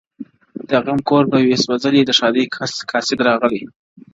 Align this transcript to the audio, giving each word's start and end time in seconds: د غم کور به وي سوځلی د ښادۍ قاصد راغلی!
د 0.69 0.71
غم 0.85 0.99
کور 1.09 1.23
به 1.31 1.37
وي 1.45 1.55
سوځلی 1.63 2.01
د 2.05 2.11
ښادۍ 2.17 2.45
قاصد 2.93 3.19
راغلی! 3.27 3.63